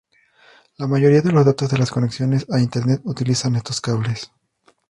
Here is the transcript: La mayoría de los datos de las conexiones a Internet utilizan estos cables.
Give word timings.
La 0.77 0.87
mayoría 0.87 1.21
de 1.21 1.31
los 1.31 1.45
datos 1.45 1.69
de 1.69 1.77
las 1.77 1.91
conexiones 1.91 2.47
a 2.51 2.59
Internet 2.59 3.01
utilizan 3.03 3.55
estos 3.55 3.81
cables. 3.81 4.31